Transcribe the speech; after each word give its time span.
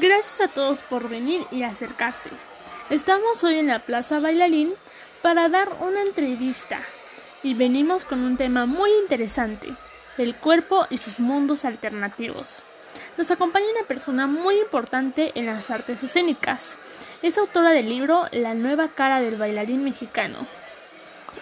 Gracias 0.00 0.40
a 0.40 0.48
todos 0.48 0.80
por 0.80 1.10
venir 1.10 1.42
y 1.50 1.62
acercarse. 1.62 2.30
Estamos 2.88 3.44
hoy 3.44 3.58
en 3.58 3.66
la 3.66 3.80
Plaza 3.80 4.18
Bailarín 4.18 4.72
para 5.20 5.50
dar 5.50 5.68
una 5.80 6.00
entrevista 6.00 6.78
y 7.42 7.52
venimos 7.52 8.06
con 8.06 8.24
un 8.24 8.38
tema 8.38 8.64
muy 8.64 8.90
interesante, 9.02 9.68
el 10.16 10.34
cuerpo 10.34 10.86
y 10.88 10.96
sus 10.96 11.20
mundos 11.20 11.66
alternativos. 11.66 12.62
Nos 13.18 13.30
acompaña 13.30 13.66
una 13.76 13.86
persona 13.86 14.26
muy 14.26 14.56
importante 14.56 15.32
en 15.34 15.44
las 15.44 15.70
artes 15.70 16.02
escénicas. 16.02 16.78
Es 17.20 17.36
autora 17.36 17.68
del 17.72 17.90
libro 17.90 18.24
La 18.32 18.54
nueva 18.54 18.88
cara 18.88 19.20
del 19.20 19.36
bailarín 19.36 19.84
mexicano. 19.84 20.46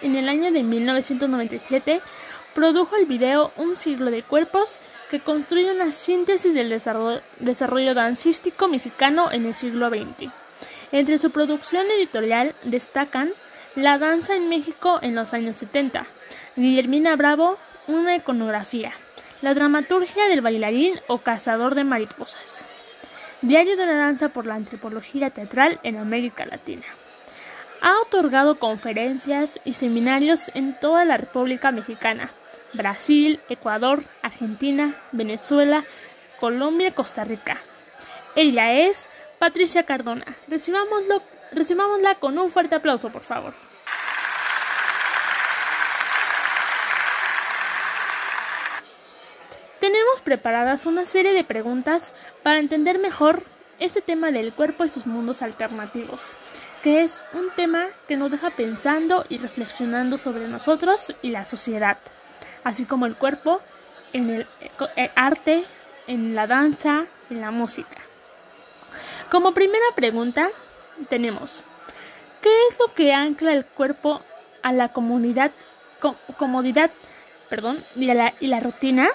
En 0.01 0.17
el 0.17 0.27
año 0.27 0.51
de 0.51 0.63
1997 0.63 2.01
produjo 2.53 2.95
el 2.95 3.05
video 3.05 3.51
Un 3.55 3.77
siglo 3.77 4.11
de 4.11 4.23
cuerpos 4.23 4.79
que 5.09 5.19
construye 5.19 5.71
una 5.71 5.91
síntesis 5.91 6.53
del 6.53 6.69
desarrollo, 6.69 7.93
dancístico 7.93 8.67
mexicano 8.67 9.31
en 9.31 9.45
el 9.45 9.55
siglo 9.55 9.89
XX. 9.89 10.31
Entre 10.91 11.19
su 11.19 11.31
producción 11.31 11.85
editorial 11.87 12.55
destacan 12.63 13.31
La 13.75 13.97
danza 13.97 14.35
en 14.35 14.49
México 14.49 14.99
en 15.01 15.15
los 15.15 15.33
años 15.33 15.57
70, 15.57 16.05
Guillermina 16.55 17.15
Bravo, 17.15 17.57
una 17.87 18.15
iconografía, 18.15 18.93
La 19.41 19.53
dramaturgia 19.53 20.27
del 20.27 20.41
bailarín 20.41 20.99
o 21.07 21.19
cazador 21.19 21.75
de 21.75 21.83
mariposas, 21.83 22.65
Diario 23.41 23.77
de 23.77 23.83
una 23.83 23.97
danza 23.97 24.29
por 24.29 24.45
la 24.45 24.55
antropología 24.55 25.29
teatral 25.29 25.79
en 25.83 25.97
América 25.97 26.45
Latina. 26.45 26.85
Ha 27.81 28.01
otorgado 28.01 28.59
conferencias 28.59 29.59
y 29.63 29.75
seminarios 29.75 30.51
en 30.53 30.77
toda 30.77 31.05
la 31.05 31.15
República 31.15 31.71
Mexicana, 31.71 32.31
Brasil, 32.73 33.39
Ecuador, 33.49 34.03
Argentina, 34.21 34.95
Venezuela, 35.11 35.85
Colombia 36.39 36.93
Costa 36.93 37.23
Rica. 37.23 37.57
Ella 38.35 38.73
es 38.73 39.09
Patricia 39.39 39.83
Cardona. 39.83 40.25
Recibámoslo, 40.47 41.21
recibámosla 41.51 42.15
con 42.15 42.37
un 42.37 42.51
fuerte 42.51 42.75
aplauso, 42.75 43.09
por 43.09 43.23
favor. 43.23 43.53
Tenemos 49.79 50.21
preparadas 50.21 50.85
una 50.85 51.05
serie 51.05 51.33
de 51.33 51.43
preguntas 51.43 52.13
para 52.43 52.59
entender 52.59 52.99
mejor 52.99 53.43
este 53.79 54.01
tema 54.01 54.31
del 54.31 54.53
cuerpo 54.53 54.83
y 54.83 54.89
sus 54.89 55.07
mundos 55.07 55.41
alternativos, 55.41 56.21
que 56.83 57.01
es 57.01 57.23
un 57.33 57.49
tema 57.55 57.87
que 58.07 58.17
nos 58.17 58.31
deja 58.31 58.49
pensando 58.49 59.25
y 59.29 59.37
reflexionando 59.37 60.17
sobre 60.17 60.49
nosotros 60.49 61.13
y 61.21 61.29
la 61.29 61.45
sociedad 61.45 61.97
así 62.63 62.85
como 62.85 63.05
el 63.05 63.15
cuerpo 63.15 63.61
en 64.13 64.29
el, 64.29 64.47
arte, 65.15 65.65
en 66.07 66.35
la 66.35 66.47
danza, 66.47 67.05
en 67.29 67.41
la 67.41 67.51
música. 67.51 67.97
Como 69.31 69.53
primera 69.53 69.85
pregunta 69.95 70.49
tenemos, 71.09 71.61
¿qué 72.41 72.49
es 72.69 72.79
lo 72.79 72.93
que 72.93 73.13
ancla 73.13 73.53
el 73.53 73.65
cuerpo 73.65 74.21
a 74.63 74.71
la 74.71 74.89
comunidad, 74.89 75.51
comodidad 76.37 76.91
perdón, 77.49 77.83
y, 77.95 78.05
la, 78.05 78.33
y 78.39 78.47
la 78.47 78.59
rutina? 78.59 79.09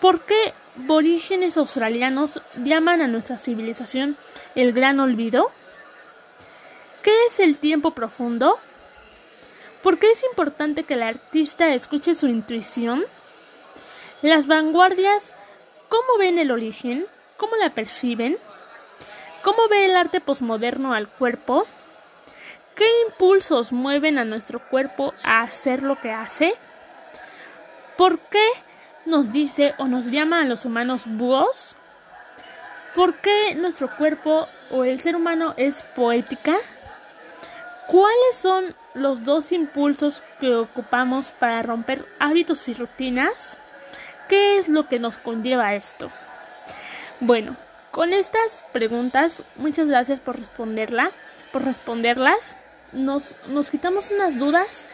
¿Por 0.00 0.20
qué 0.20 0.52
aborígenes 0.82 1.56
australianos 1.56 2.42
llaman 2.56 3.00
a 3.00 3.06
nuestra 3.06 3.38
civilización 3.38 4.16
el 4.54 4.72
gran 4.72 5.00
olvido? 5.00 5.50
¿Qué 7.02 7.12
es 7.26 7.40
el 7.40 7.58
tiempo 7.58 7.92
profundo? 7.92 8.58
¿Por 9.84 9.98
qué 9.98 10.10
es 10.10 10.24
importante 10.24 10.84
que 10.84 10.94
el 10.94 11.02
artista 11.02 11.74
escuche 11.74 12.14
su 12.14 12.26
intuición? 12.26 13.04
Las 14.22 14.46
vanguardias, 14.46 15.36
¿cómo 15.90 16.16
ven 16.18 16.38
el 16.38 16.52
origen? 16.52 17.06
¿Cómo 17.36 17.54
la 17.56 17.74
perciben? 17.74 18.38
¿Cómo 19.42 19.68
ve 19.68 19.84
el 19.84 19.94
arte 19.94 20.22
posmoderno 20.22 20.94
al 20.94 21.06
cuerpo? 21.06 21.66
¿Qué 22.74 22.86
impulsos 23.06 23.72
mueven 23.72 24.16
a 24.16 24.24
nuestro 24.24 24.66
cuerpo 24.70 25.12
a 25.22 25.42
hacer 25.42 25.82
lo 25.82 26.00
que 26.00 26.12
hace? 26.12 26.54
¿Por 27.98 28.20
qué 28.20 28.46
nos 29.04 29.32
dice 29.32 29.74
o 29.76 29.86
nos 29.86 30.06
llama 30.06 30.40
a 30.40 30.46
los 30.46 30.64
humanos 30.64 31.02
búhos? 31.04 31.76
¿Por 32.94 33.16
qué 33.16 33.54
nuestro 33.56 33.94
cuerpo 33.98 34.48
o 34.70 34.84
el 34.84 34.98
ser 35.02 35.14
humano 35.14 35.52
es 35.58 35.82
poética? 35.94 36.56
¿Cuáles 37.86 38.36
son 38.36 38.74
los 38.94 39.24
dos 39.24 39.52
impulsos 39.52 40.22
que 40.40 40.54
ocupamos 40.54 41.30
para 41.30 41.62
romper 41.62 42.06
hábitos 42.18 42.66
y 42.68 42.74
rutinas? 42.74 43.58
¿Qué 44.28 44.56
es 44.58 44.68
lo 44.68 44.88
que 44.88 44.98
nos 44.98 45.18
conlleva 45.18 45.74
esto? 45.74 46.10
Bueno, 47.20 47.56
con 47.90 48.12
estas 48.12 48.64
preguntas, 48.72 49.42
muchas 49.56 49.86
gracias 49.86 50.18
por 50.18 50.38
responderla, 50.38 51.10
por 51.52 51.64
responderlas. 51.64 52.56
Nos, 52.92 53.36
nos 53.48 53.70
quitamos 53.70 54.10
unas 54.10 54.38
dudas 54.38 54.88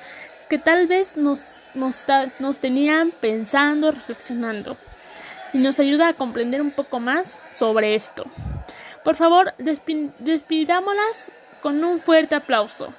que 0.49 0.59
tal 0.59 0.89
vez 0.89 1.17
nos, 1.17 1.63
nos, 1.75 2.05
nos 2.41 2.59
tenían 2.59 3.13
pensando, 3.13 3.93
reflexionando 3.93 4.77
y 5.53 5.59
nos 5.59 5.79
ayuda 5.79 6.09
a 6.09 6.15
comprender 6.15 6.61
un 6.61 6.73
poco 6.73 6.99
más 6.99 7.39
sobre 7.53 7.95
esto. 7.95 8.25
Por 9.05 9.15
favor, 9.15 9.55
despidámoslas 9.59 11.33
con 11.63 11.83
un 11.85 12.01
fuerte 12.01 12.35
aplauso. 12.35 12.93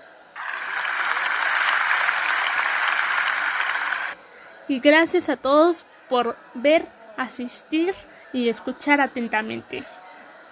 Y 4.67 4.79
gracias 4.79 5.29
a 5.29 5.37
todos 5.37 5.85
por 6.09 6.37
ver, 6.53 6.85
asistir 7.17 7.93
y 8.33 8.49
escuchar 8.49 9.01
atentamente. 9.01 9.83